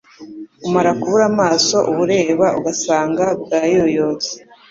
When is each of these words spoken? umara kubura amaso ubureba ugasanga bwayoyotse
umara 0.67 0.91
kubura 0.99 1.25
amaso 1.33 1.77
ubureba 1.91 2.47
ugasanga 2.59 3.25
bwayoyotse 3.41 4.31